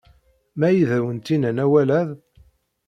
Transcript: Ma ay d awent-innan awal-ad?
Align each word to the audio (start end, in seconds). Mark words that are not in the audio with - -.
Ma 0.57 0.65
ay 0.69 0.79
d 0.89 0.91
awent-innan 0.97 1.61
awal-ad? 1.63 2.09